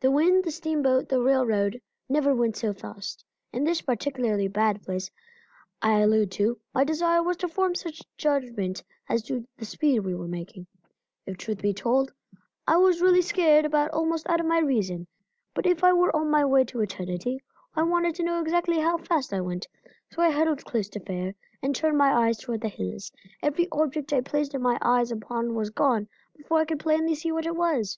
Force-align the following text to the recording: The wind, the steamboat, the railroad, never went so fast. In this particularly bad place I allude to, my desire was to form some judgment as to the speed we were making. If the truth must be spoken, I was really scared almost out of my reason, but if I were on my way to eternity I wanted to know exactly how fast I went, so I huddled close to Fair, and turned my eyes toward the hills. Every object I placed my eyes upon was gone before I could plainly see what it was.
The 0.00 0.10
wind, 0.10 0.44
the 0.44 0.50
steamboat, 0.50 1.08
the 1.08 1.18
railroad, 1.22 1.80
never 2.10 2.34
went 2.34 2.56
so 2.58 2.74
fast. 2.74 3.24
In 3.54 3.64
this 3.64 3.80
particularly 3.80 4.48
bad 4.48 4.82
place 4.82 5.10
I 5.80 6.00
allude 6.00 6.30
to, 6.32 6.58
my 6.74 6.84
desire 6.84 7.22
was 7.22 7.38
to 7.38 7.48
form 7.48 7.74
some 7.74 7.92
judgment 8.18 8.84
as 9.08 9.22
to 9.22 9.48
the 9.56 9.64
speed 9.64 10.00
we 10.00 10.14
were 10.14 10.28
making. 10.28 10.66
If 11.24 11.38
the 11.38 11.38
truth 11.42 11.56
must 11.56 11.62
be 11.62 11.72
spoken, 11.74 12.14
I 12.68 12.76
was 12.76 13.00
really 13.00 13.22
scared 13.22 13.72
almost 13.74 14.28
out 14.28 14.40
of 14.40 14.46
my 14.46 14.58
reason, 14.58 15.06
but 15.54 15.64
if 15.64 15.82
I 15.82 15.94
were 15.94 16.14
on 16.14 16.30
my 16.30 16.44
way 16.44 16.62
to 16.64 16.82
eternity 16.82 17.42
I 17.74 17.82
wanted 17.82 18.16
to 18.16 18.22
know 18.22 18.42
exactly 18.42 18.78
how 18.78 18.98
fast 18.98 19.32
I 19.32 19.40
went, 19.40 19.66
so 20.10 20.20
I 20.20 20.28
huddled 20.30 20.66
close 20.66 20.90
to 20.90 21.00
Fair, 21.00 21.34
and 21.62 21.74
turned 21.74 21.96
my 21.96 22.12
eyes 22.28 22.36
toward 22.36 22.60
the 22.60 22.68
hills. 22.68 23.10
Every 23.42 23.68
object 23.72 24.12
I 24.12 24.20
placed 24.20 24.52
my 24.58 24.76
eyes 24.82 25.10
upon 25.10 25.54
was 25.54 25.70
gone 25.70 26.08
before 26.36 26.58
I 26.58 26.66
could 26.66 26.78
plainly 26.80 27.14
see 27.14 27.32
what 27.32 27.46
it 27.46 27.56
was. 27.56 27.96